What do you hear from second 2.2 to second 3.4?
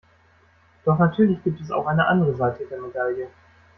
Seite der Medaille.